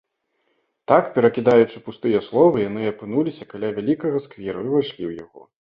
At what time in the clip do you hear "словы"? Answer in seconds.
2.29-2.63